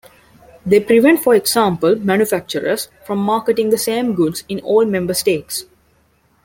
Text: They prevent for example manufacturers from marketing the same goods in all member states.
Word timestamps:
They 0.65 0.79
prevent 0.79 1.21
for 1.21 1.35
example 1.35 1.95
manufacturers 1.95 2.89
from 3.05 3.19
marketing 3.19 3.69
the 3.69 3.77
same 3.77 4.15
goods 4.15 4.43
in 4.49 4.59
all 4.61 4.83
member 4.83 5.13
states. 5.13 5.65